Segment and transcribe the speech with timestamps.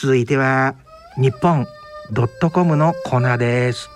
[0.00, 0.76] 続いては
[1.16, 1.66] 日本
[2.12, 3.90] ドットコムのコーナーです。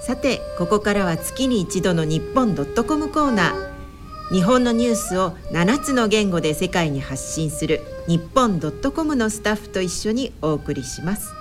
[0.00, 4.34] さてここからは月に一度の日本ドットコムコーナー。
[4.34, 11.32] 日本のニュースを7つの言語で世界に発信する日本ドットコムのスタッフと一緒にお送りします。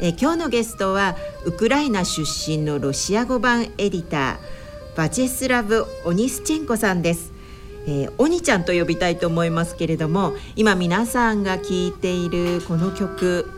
[0.00, 7.31] え今日のゲストはウクライナ出身のロシア語版エディターバチェスラブ・オニスチェンコさんです。
[7.86, 13.50] えー、おにちゃんと呼びたいと思いますけれども今皆さんが聴いているこの曲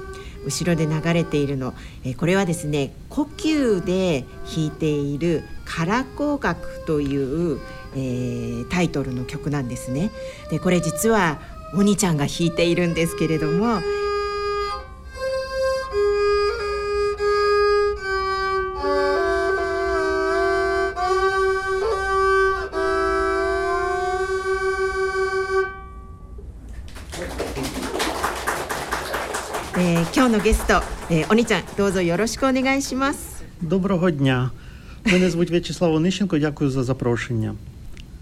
[0.44, 1.74] 後ろで流れているの、
[2.04, 7.60] えー、これはですね呼吸で弾いているカラコ楽という、
[7.94, 10.10] えー、タイトルの曲なんですね。
[10.50, 11.38] でこれ実は
[11.74, 13.80] おにちゃんが弾いているんですけれども
[30.43, 34.51] ゲスト、えー、お兄ちゃんどうぞよろしくお願いします Доброго дня.
[35.05, 36.39] Мене звуть В'ячеслав Онищенко.
[36.39, 37.55] Дякую за запрошення.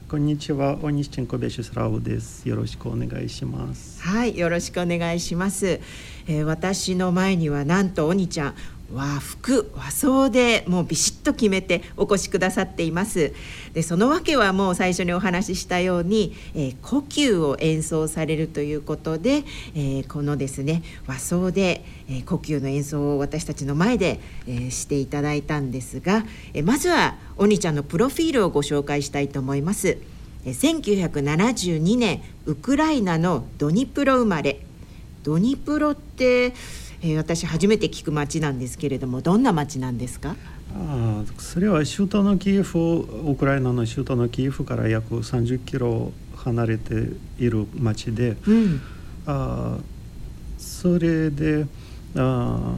[0.07, 2.47] Коннічева Оніщенко В'ячеславです。
[2.47, 3.99] よろしくお願いします。
[4.03, 5.80] はいよろしくお願いします、
[6.27, 8.53] えー、私の前にはなんとお兄ちゃん
[8.94, 13.32] 和服和装でもうビシッと決めてお越しくださっています
[13.72, 29.98] でその訳はもう最初にお話ししたように、えー、呼吸を演奏されるということで、えー、このですね和装で、えー、呼吸の演奏を私たちの前で、えー、していただいたんですが、えー、まずはお兄ちゃんのプロフィールをご紹介したいと思います。
[30.44, 34.58] 1972年ウクライナのドニプロ生まれ
[35.22, 36.52] ドニプロって、
[37.03, 40.36] えー、私初めて聞く町なんですけれどもどんな町なんですか？
[40.75, 43.00] あそれは首都のキエフ
[43.31, 47.08] ウクライナの首都のキエフから約30キロ離れて
[47.39, 48.80] いる町で、うん、
[49.27, 49.77] あ
[50.58, 51.67] それで
[52.17, 52.77] あ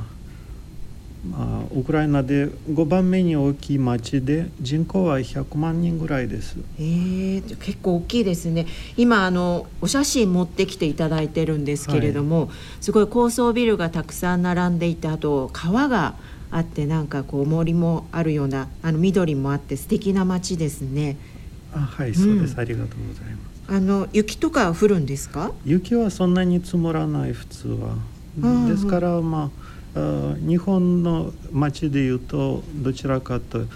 [1.30, 6.56] まあ、ウクライナで5番目に大きい町で人口は100万人ぐらいです。
[6.78, 8.66] えー、結構大きいですね
[8.98, 12.48] 今あのお写真持ってきていただいてるんですけれども、はい、
[12.82, 16.14] すごい高層ビルがたくさん並んでいてあと川が
[16.50, 21.16] あってなんかこう森もあるようなあの緑もあって素敵な街ですね。
[21.72, 23.74] あはいそうです、うん、ありがとうございます。
[23.74, 25.52] あの雪とか降るんですか？
[25.64, 27.96] 雪はそんなに積もらない普通は。
[28.68, 29.63] ですからまあ。
[29.94, 33.66] 日本の町でいうとどちらかと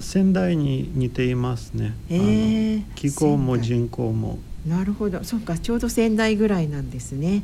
[0.00, 4.38] 仙台に似ていますね、えー、気候も人口も。
[4.66, 5.24] なるほど。
[5.24, 7.42] そうかちょうど仙台ぐらいなんですね。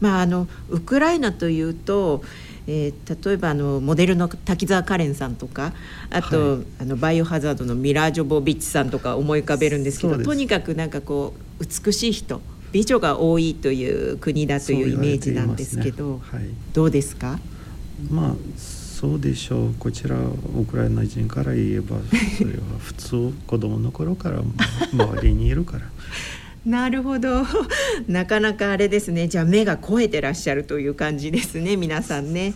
[0.00, 2.22] まああのウクライナというと
[2.66, 5.72] えー、例えばあのモデルの滝沢カレンさんとか
[6.10, 12.40] あと、はい、あのバイオハザードのミラージョボビッチさんとか思い浮かべるんですけどとにかくなんかこう美しい人
[12.76, 16.20] 美女が多いという国だというイメージなんですけど、ね。
[16.30, 16.42] はい、
[16.74, 17.38] どうですか？
[18.10, 19.74] まあそうでしょう。
[19.78, 21.96] こちらウクライナ人から言えば
[22.36, 24.42] それは普通子供の頃から
[24.92, 25.86] 周りにいるから。
[26.66, 27.46] なるほど。
[28.08, 29.26] なかなかあれですね。
[29.26, 32.52] じゃあ目が肥えてらっしゃるという感じですね皆さんね。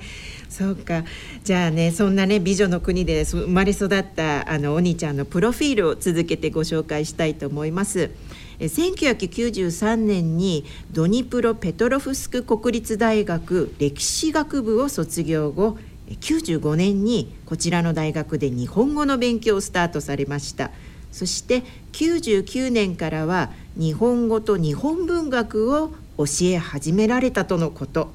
[0.51, 1.05] そうか。
[1.45, 8.11] じゃあねそんなね美女の国で生まれ育ったあのお兄ちゃんのプロフィールを続けてご紹介したいと思います。
[8.61, 15.79] 1993年にドニプロペトロフスク国立大学歴史学部を卒業後
[16.09, 20.71] 95年にこちらの大学で日本語の勉強をスタートされました。
[21.11, 21.63] そして
[21.93, 28.13] 99年からは日本語と日本文学を教え始められたとのこと。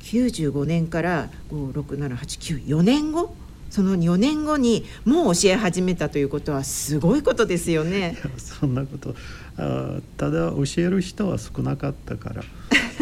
[0.00, 3.34] 95年から56789 4年後
[3.70, 8.18] その4年後にもう教え始めたということはすごいことですよね。
[8.36, 9.14] そんなこと
[9.56, 12.44] あただ教える人は少なかったから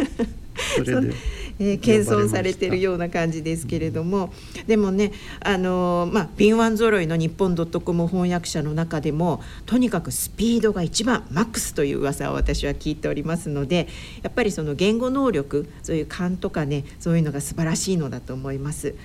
[0.77, 1.13] それで。
[1.59, 13.87] えー、謙遜されてるような感じですけれども、うん、でもねあのー、まあ敏腕揃いの日本ドットコム翻訳者の中でもとにかくスピードが一番マックスという噂を私は聞いておりますので
[14.23, 18.95] やっぱりその言語能力そういう勘とかねそういうのが素晴らしいのだと思います。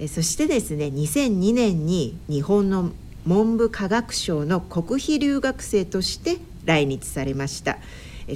[0.00, 2.90] えー、そしてですね2002年に日本の
[3.24, 7.78] 文部科学省の国費留学生として来日されました。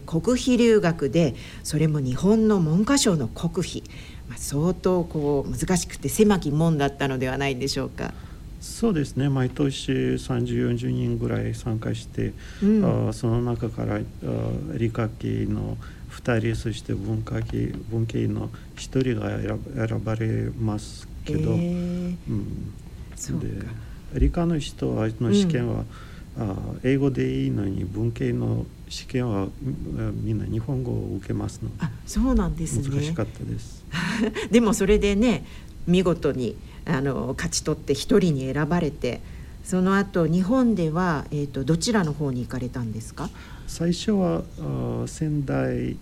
[0.06, 3.82] 国費留学でそれも日本の文科省の国費、
[4.28, 8.12] まあ、相当こう難しくて狭き門だったのではないでしょうか。
[8.60, 12.32] そうですね毎年3040人ぐらい参加して、
[12.62, 14.00] うん、あその中からあ
[14.72, 15.76] 理科系の
[16.10, 23.66] 2人そして文化系文系の1人が選ばれますけど、えー、うん、で
[24.14, 25.86] 理科の人の試験は、うん
[26.38, 29.48] あ英語でいいのに文系の試験は
[30.22, 32.88] みんな日本語を受けますのあそうなんですね。
[32.88, 33.84] 難しかったです。
[34.50, 35.44] でもそれでね
[35.86, 36.56] 見事に
[36.86, 39.20] あの勝ち取って一人に選ばれて
[39.64, 43.30] その後日本では、えーと、どちらの方に行かれたんですか？
[43.66, 45.96] 最初はあ仙台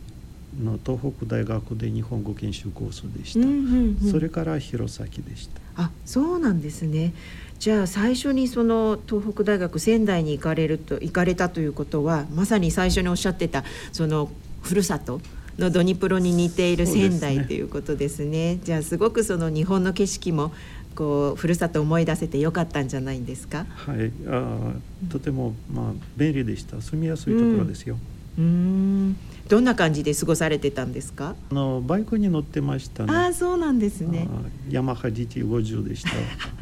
[0.61, 5.61] の東北大学で日本語研修コースでした、うんうんうん、それから弘前でした。
[5.77, 7.15] あそうなんですね。
[7.59, 14.31] じゃあ最初にその東北大学仙台に行かれると行かれたということはまさに最初におっしゃってたその
[14.63, 15.21] ふるさと
[15.59, 20.53] のドニプロに似ている仙台ということですね、ね、じゃあすごくその日本の景色も
[20.95, 23.65] こうふるさと思い出せてよかったんじゃないんですか？
[23.69, 24.13] はい。
[24.29, 24.75] あ
[25.09, 26.83] とてもまあ便利でした。
[26.83, 28.01] 住みやすいところですよ、うん、
[28.39, 29.17] うん。
[29.49, 31.35] どんな感じで過ごされてたんですか？
[31.51, 33.13] あのバイクに乗ってましたね。
[33.13, 34.29] あそうなんですね。
[34.71, 36.11] ヤマハ GT50 でした。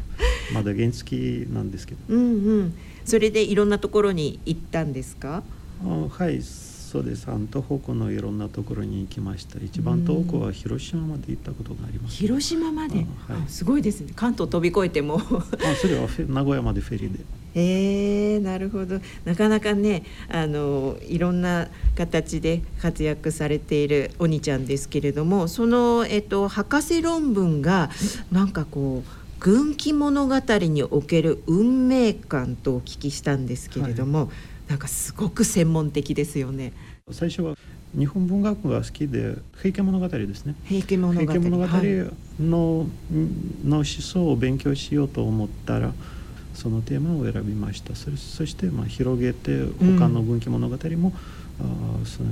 [0.53, 1.99] まだ原付なんですけど。
[2.09, 2.73] うんうん。
[3.05, 5.43] それでいろんなところに行ったんですか？
[5.85, 6.41] あはい
[6.91, 7.25] そうです。
[7.25, 9.57] 東北のいろんなところに行きました。
[9.63, 13.05] 一番遠くは広島まで行ったことがあります、広島まで、はい、
[13.47, 14.11] すごいですね。
[14.13, 15.15] 関東飛び越えても。
[15.23, 17.19] あそれは名古屋までフェリーで。
[17.55, 18.99] えー、なるほど。
[19.23, 27.89] なかなかねあのいろんな形で活躍されているお兄ちゃんですけれどもその、えっと、博士論文が
[28.33, 34.29] なんかこう軍記物語における運命感とお聞きしたんですけれども、はい、
[34.71, 36.71] なんかすごく専門的ですよね。
[37.11, 37.55] 最初は
[37.93, 40.55] 日本文学が好きで平家物語ですね。
[40.63, 41.19] 平家物語。
[41.19, 41.65] 平家物語
[42.39, 45.91] のはい、の思想を勉強しようと思ったら
[46.53, 47.95] そのテーマを選びました。
[47.95, 52.29] そそしてまあ広げて他の軍記物語も、うん、あその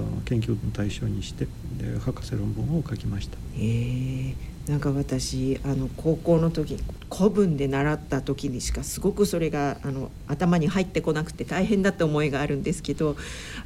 [0.00, 1.48] あ研究の対象にして
[1.78, 3.38] で博士論文を書きました。
[3.56, 6.78] えーなんか私あの高校の時
[7.14, 13.16] 古文で習った時にしかすごくそれがあの頭に入ってこなくて大変だった思いがあるんですけど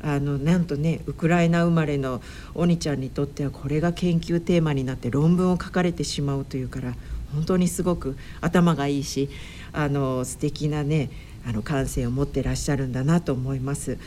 [0.03, 2.21] あのなんとねウクライナ生まれの
[2.55, 6.95] お兄ちゃんにとってはこれが研究テーマになって論文を書かれてしまうというから
[7.33, 9.31] 本当にすごく頭がいいし
[9.73, 11.11] あの素敵なね
[11.47, 13.99] あの感性を持ってらっしゃるんだなと思います。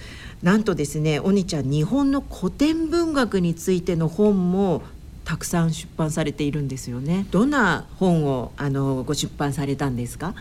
[0.44, 4.84] なんとですね、おにちゃん日本の古典文学についての本も
[5.26, 7.26] たくさん出版されているんですよね。
[7.32, 10.34] どんな本をあのご出版されたんですか？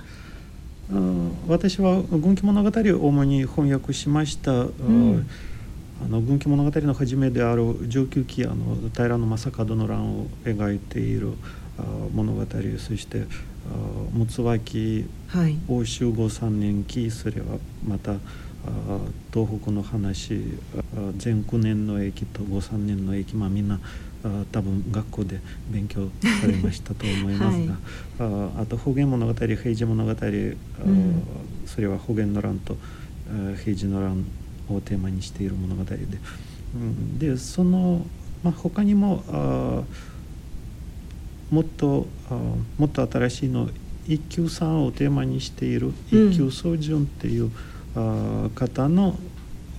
[1.49, 4.53] 私は軍記物語を主に翻訳しました。
[4.53, 5.27] うん
[6.05, 11.35] あの軍記物語の初めである上級期あの平将門の乱を描いている
[12.13, 13.23] 物語そして
[14.13, 15.07] 六脇
[15.69, 18.15] 欧州後三年期それはまた
[19.33, 20.35] 東北の話
[21.23, 23.81] 前9年の駅と後3年の駅まあみんな
[24.53, 26.09] 多分学校で勉強
[26.41, 27.75] されましたと思いますが、
[28.25, 31.23] はい、ああと方言物語平治物語、うん、
[31.67, 32.77] それは方言の乱と
[33.65, 34.25] 平治の乱
[34.69, 35.99] をテーマにしている物語で、
[36.75, 38.07] うん、でその、
[38.45, 39.83] まあ、他にもあ
[41.51, 42.39] もっとあ
[42.79, 43.69] もっと新しいの
[44.07, 47.53] 一休さんをテーマにしている一休宗純っていう、うん、あ
[47.95, 49.19] 方の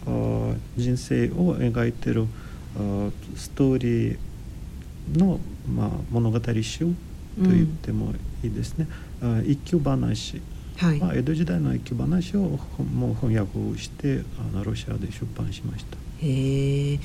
[0.06, 2.28] あ人生を描いてる
[2.78, 4.18] あストーリー
[5.18, 6.94] の、まあ、物語集と
[7.38, 8.14] 言っても
[8.44, 8.88] いいですね、
[9.22, 10.42] うん、一休話、
[10.78, 11.00] はい。
[11.00, 15.98] まあ、江戸時代の一休話をもう翻訳してあのロシアで出版しました。
[16.26, 17.00] へえ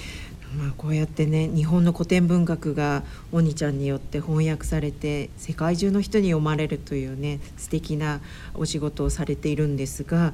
[0.57, 8.21] まあ、こうやってね日本の古典文学がおにちゃんによって翻訳されて世界中の人に読まれるというね素敵な
[8.55, 10.33] お仕事をされているんですが、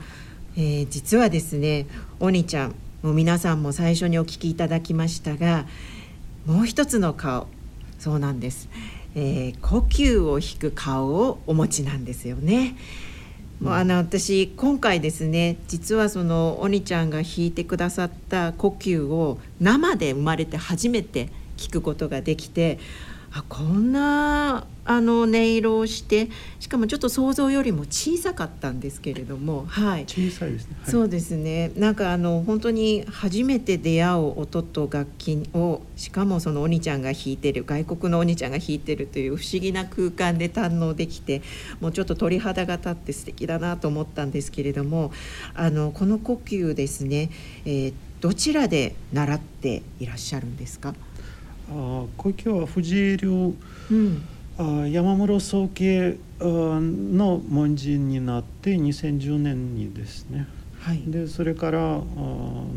[0.56, 1.86] えー、実はですね
[2.20, 5.66] おにちゃんもう皆さんも最初にお聞きいただきましたが
[6.46, 7.48] もう一つの顔
[7.98, 8.68] そうなんです、
[9.14, 12.76] えー、呼吸を引く顔をお持ちなんですよね。
[13.60, 22.78] もうあの私今回ですね実はそのおにちゃんが弾いてくださった呼吸を生で生まれて初めて聞くことができて
[23.36, 26.28] あこんなあの音色をして
[26.60, 31.72] しかもちょっと想像よりも小さかったんですけれども、はい、小さいですね、はい、そうですね。
[31.74, 41.42] なんかあの本当に初めて出会う音と楽器をしかもそのお兄ちゃんが弾いてる外国のお兄ちゃんが弾いてるという不思議な空間で堪能できて
[41.80, 45.10] もうちょっと鳥肌が立って素敵だなと思ったんですけれども
[45.54, 47.30] あのこの呼吸ですね、
[47.64, 50.94] えー、どちらで習っていらっしゃるんですか？
[51.70, 53.54] あ呼吸は藤井流、
[53.90, 60.46] うんあ山室宗家の門人になって2010年にですね、
[60.78, 62.00] はい、でそれからあ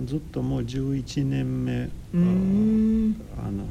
[0.06, 3.66] ずっともう11年目あの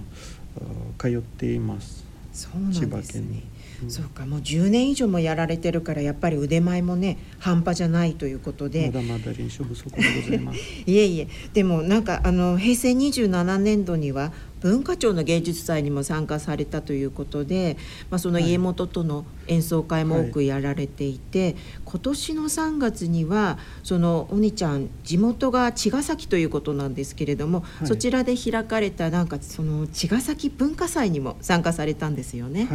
[0.99, 2.05] 通っています。
[2.33, 3.43] そうなん千葉県に。。
[3.83, 3.91] うん。
[3.91, 8.91] そうかもう10年以上もやられてるからやっぱり腕前もね半端じゃないということで。
[8.93, 10.61] まだまだ練習不足でございます。
[10.87, 11.29] いえいえ。
[11.53, 17.77] でもなんかあの平成27年度には文化庁の芸術祭にも参加されたということで、
[18.11, 18.51] まあ、そのはい。
[18.51, 27.87] 家元との演奏会も多くやられていて、今年の3月にはそのお兄ちゃん地元が茅ヶ崎ということなんですけれども、はい。
[27.87, 32.69] そちらで開かれたなんかその茅ヶ崎文化祭にも参加されたんですよね。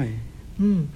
[0.60, 0.68] はい。
[0.68, 0.90] うん、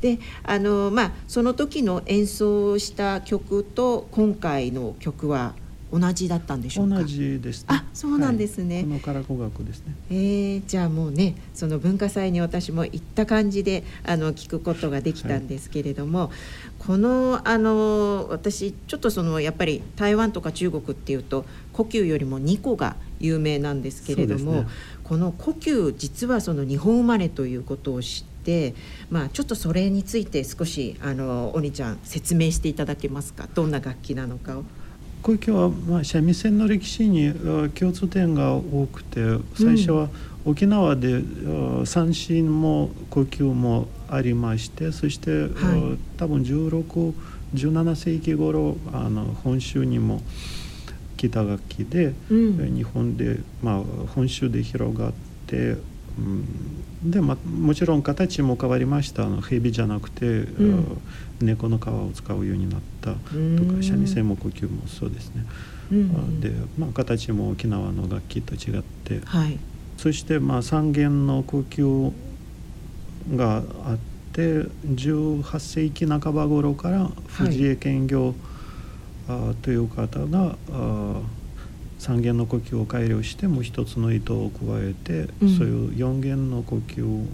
[0.00, 5.54] であのまあその時の演奏した曲と今回の曲は
[5.92, 7.00] 同じだったんでしょうか？
[7.00, 7.66] 同じですね。
[7.68, 9.94] あそうなんですねはいこのカラコ楽ですね。
[10.08, 16.30] えーじゃあもうねその文化祭に私も行った感じであの聞くことができたんですけれども、
[16.78, 24.66] このあの私ちょっとそのやっぱり台湾とか中国っていうと故宮よりも2個が有名なんですけれども、ね
[25.02, 28.24] この故宮実はその日本生まれということを知
[29.10, 33.48] まあ、ちょっとそれについて少しあのお兄ちゃん説明していただけますか？
[33.54, 34.64] どんな楽器なのかを。
[35.22, 39.20] 故郷は、まあ、三味線の歴史にあ共通点が多くて
[39.54, 40.08] 最初は
[40.46, 41.22] 沖縄で、
[41.82, 45.50] あ三振も故宮もありましてそして、はい。
[45.50, 50.22] あ多分1617世紀頃あの本州にも
[51.18, 52.74] 来た楽器で、うん。
[52.74, 53.82] 日本で、まあ、
[54.14, 55.12] 本州で広がっ
[55.46, 55.82] て、うん、
[57.02, 59.24] で、まあ、もちろん形も変わりました。
[59.24, 60.80] あの蛇じゃなくて、ん。
[60.80, 60.82] あ
[61.40, 63.76] 猫の皮を使うようになったとうん。
[63.76, 65.46] か三味線も呼吸もそうですね。
[65.90, 69.20] うんで、まあ、形も沖縄の楽器と違って。
[69.24, 69.58] はい。
[69.96, 72.12] そしてまあ三弦の呼吸
[73.34, 73.98] があっ
[74.32, 78.34] て18世紀半ば頃から藤江兼業、
[79.28, 81.20] あという方があ
[82.00, 85.56] 三弦の呼吸を改良してもう一つの糸を加えて、うん。
[85.56, 87.26] そういう四弦の呼吸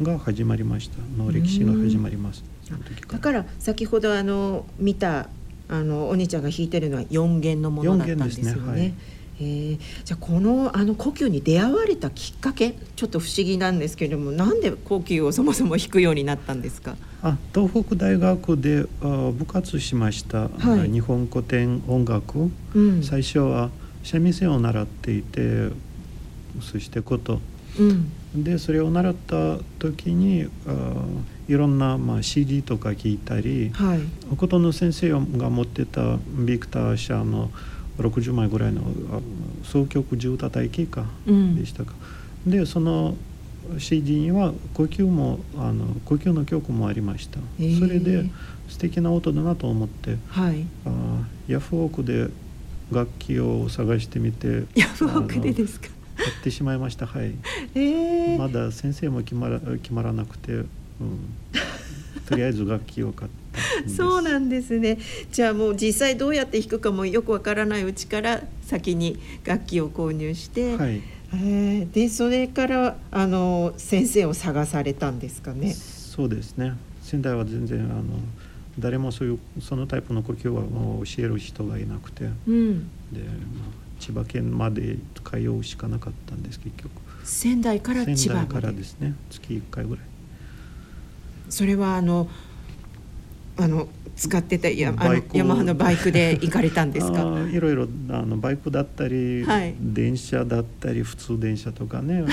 [0.00, 0.98] が始まりました。
[1.20, 2.44] の歴史が始まります。
[3.10, 5.28] だから先ほどあの見た
[5.68, 8.62] あのお兄ちゃんが弾いてるのは4弦のものだったんですよね。
[8.62, 8.68] ね。
[8.70, 8.94] はい。
[9.40, 9.78] えー。
[10.04, 16.96] じゃあこのあの故宮に出会われたきっかけちょっと不思議なんですけれどもなんで故宮をそもそも弾くようになったんですか？
[17.22, 20.90] あ東北大学であ部活しました、はい。
[20.92, 23.02] 日本古典音楽、うん。
[23.02, 23.70] 最初は
[24.02, 25.68] 三味線を習っていて
[26.60, 27.40] そして琴
[27.78, 28.12] うん。
[28.34, 31.04] でそれを習った時にあ
[31.48, 34.36] いろんな、まあ、CD とか聞いたりはい。
[34.36, 35.18] 琴の先生が
[35.50, 37.50] 持ってたビクター社の
[37.98, 38.82] 60枚ぐらいの
[39.12, 39.20] あ
[39.64, 41.56] 総曲10叩きかうん。
[41.56, 41.92] でしたか、
[42.46, 43.16] でその
[43.78, 47.78] CD には呼吸もあの呼吸の曲もありました、へー。
[47.78, 48.24] それで
[48.68, 50.66] 素敵な音だなと思ってはい。
[50.86, 52.28] あヤフオクで
[52.90, 55.88] 楽器を探してみてヤフオクでですか？
[56.16, 57.06] 買ってしまいました。
[57.06, 57.32] はい。
[57.74, 58.38] えー。
[58.38, 60.68] まだ先生も決まら決まらなくて、うん、
[62.26, 63.96] とりあえず楽器を買ったんです。
[63.96, 64.98] そうなんですね。
[65.32, 67.82] じゃあもう実際どうやって弾くかもよくわからない。
[67.82, 71.00] うちから先に楽器を購入して、はい。
[71.34, 71.92] えー。
[71.92, 75.72] でそれからあの先生を探されたんですかね？
[75.72, 76.74] そうですね。
[77.02, 78.02] 仙台は全然あの
[78.78, 80.62] 誰もそういうそのタイプの呼吸は
[81.04, 82.24] 教える人がいなくて。
[82.24, 86.90] で、うん、まあ、千葉県まで通うしかなかったんです結局。
[87.24, 88.78] 仙台から千葉ま仙台からで。
[88.78, 89.14] ですね。
[89.30, 90.04] 月1回ぐらい。
[91.48, 92.28] それはあの
[93.58, 97.18] あの使ってたやあのヤマハのバイクで行かれたんですあか。
[97.44, 99.74] ーいろいろあのバイクだったり、はい。
[99.78, 102.24] 電車だったり普通電車とかね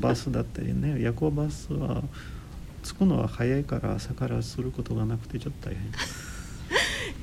[0.00, 2.02] バスだったりね夜行バスは
[2.94, 5.82] 着くのは早いから朝からすることがなくてちょっと大変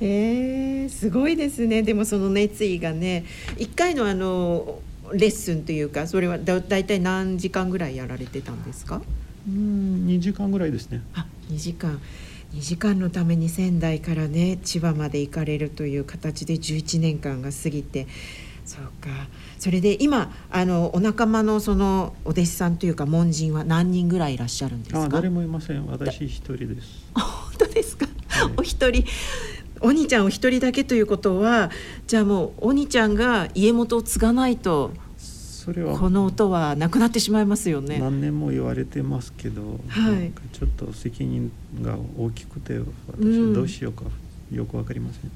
[0.00, 1.82] えー、すごいですね。
[1.82, 3.24] でもその熱意がね、
[3.56, 4.80] 一回のあの
[5.12, 9.00] レッスンというか、それはだだいたい何時間ぐらいやられてたんですか？
[9.48, 12.00] うん2時間ぐらいですねあ、2時間。
[12.54, 18.06] 2時間のために仙台からね千葉まで行かれるという形で11年間が過ぎて
[18.66, 19.08] そうか。
[19.58, 25.04] それで今あのお仲間のそのお弟子さんというか門人は何人ぐらいいらっしゃるんですか？
[25.04, 25.86] あ誰もいません。
[25.86, 27.06] 私一人です。
[27.14, 27.24] 本
[27.58, 28.52] 当ですか、はい。
[28.58, 29.04] お一人。
[29.80, 31.70] お兄ちゃんお一人だけということは
[32.06, 35.98] じゃあもうお兄ちゃんが家元を継がないとそれは。
[35.98, 37.98] この音はなくなってしまいますよね。
[37.98, 40.32] 何年も言われてますけど、はい。
[40.52, 42.94] ちょっと責任が大きくてうん。
[43.08, 44.04] 私どうしようか
[44.52, 45.32] よくわかりません、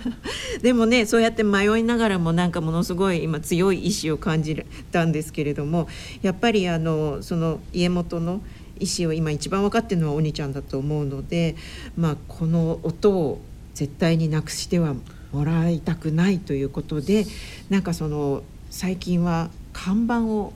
[0.62, 5.88] でもねそうやって迷いながらもなんかものすごい今強い意志を感じたんですけれども
[6.22, 8.40] やっぱりあのその家元の
[8.78, 11.56] 意思を今一番分かってるのはお兄ちゃんだと思うので、
[11.96, 13.40] まあ、この音を
[13.74, 14.94] 絶対になくしては
[15.32, 17.26] もらいたくないということで
[17.68, 20.52] なんかその最近は看板を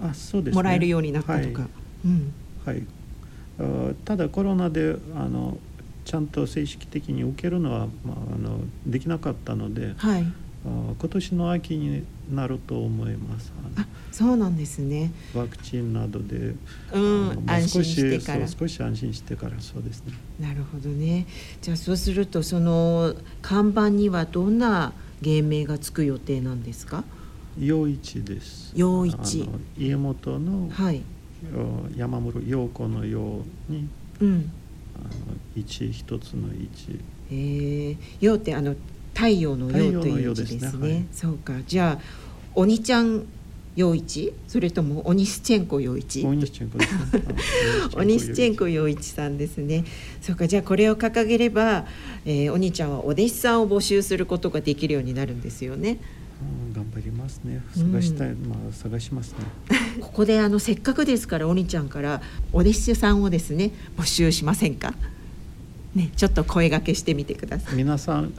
[0.00, 0.56] あそうですね。
[0.56, 1.66] もらえるようになったとか。
[2.04, 2.32] うん。
[2.64, 2.86] はい、はい
[4.04, 5.58] ただコロナであの
[6.08, 10.26] ちゃんと正式的に受けるのは、まあ、あのできなかったので、はい、
[10.64, 13.52] 今年の秋になると思います。
[13.76, 15.12] あそうなんですね。
[15.34, 16.54] ワクチンなどで、
[16.94, 18.48] うん、安心してから。
[18.48, 20.14] 少し安心してからそうですね。
[20.40, 21.26] なるほどね。
[21.60, 27.04] じゃあそうするとその看板にはどんな芸名がつく予定なんですか？
[27.60, 28.72] 陽一です。
[28.74, 29.46] 陽一。
[29.76, 31.02] 家元の、はい、
[31.96, 33.88] 山室陽子の陽に、
[34.20, 34.50] うん、
[35.54, 36.98] 一一つの一。
[37.30, 38.74] えー、陽ってあの
[39.14, 40.70] 太陽の陽という字ですね。
[40.70, 40.88] すね。
[40.88, 41.54] はい、そうか。
[41.66, 42.02] じゃあ
[42.54, 43.26] 鬼ちゃん
[43.76, 44.32] 陽一？
[44.48, 46.24] それともオニスチェンコ陽一？
[46.26, 46.86] オニスチェンコ、ね、
[47.94, 49.84] オニスチェンコ陽一さんですね。
[50.20, 50.48] そうか。
[50.48, 51.86] じゃあこれを掲げれば、
[52.24, 55.98] えー、お兄ちゃんはお弟子さんを募集することができるようになるんですよね
[56.40, 57.62] うん、頑張りますね。
[57.74, 59.38] 探したい、うん、まあ探しますね。
[60.00, 64.94] ここであのせっかくですからお兄ちゃんからお弟子さんをですね募集しませんか？
[65.94, 67.74] ねちょっと声掛けしてみてください。
[67.74, 68.32] 皆さん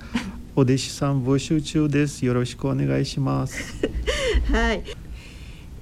[0.56, 2.26] お弟子さん募集中です。
[2.26, 3.76] よろしくお願いします。
[4.52, 4.84] はい。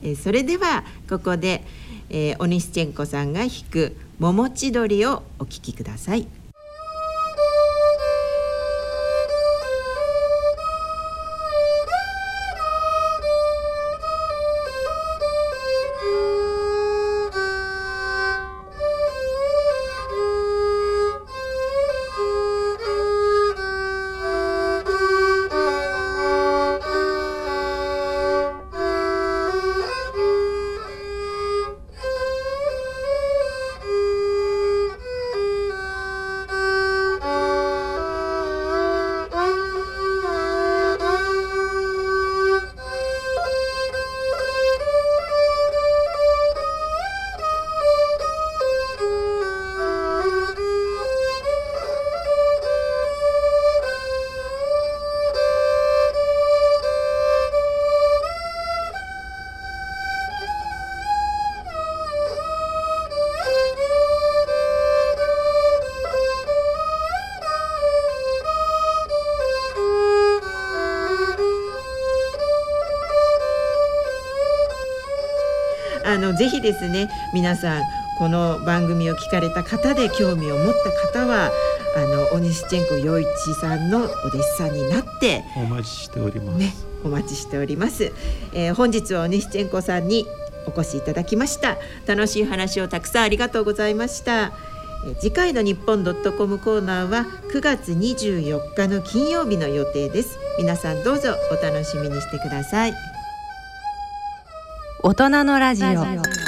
[0.03, 1.63] えそれではここで、
[2.09, 6.27] えー、オニスチェンコさんが弾く桃千鳥をお聞きください
[76.31, 77.83] のぜひですね皆さん
[78.17, 80.73] この番組を聞かれた方で興味を持っ
[81.13, 81.51] た方は
[81.95, 88.11] あのオニシチェンコ陽一さんのお弟子さんになってお待ちしております、ね、お待ちしております、
[88.53, 90.27] えー、本日はオニシチェンコさんに
[90.67, 91.77] お越しいただきました。
[92.05, 94.51] 楽しい話をたくさんありがとうございました。
[95.21, 100.37] 次回の日本ドットコムコーナーは9月24日の金曜日の予定です。
[100.57, 103.16] 皆さんどうぞお楽しみにしてください
[105.07, 106.46] 大人のラジオ。